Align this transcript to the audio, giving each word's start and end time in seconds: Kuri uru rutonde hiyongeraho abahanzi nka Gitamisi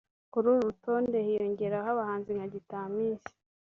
Kuri 0.31 0.45
uru 0.49 0.65
rutonde 0.67 1.17
hiyongeraho 1.27 1.87
abahanzi 1.93 2.29
nka 2.35 2.47
Gitamisi 2.53 3.31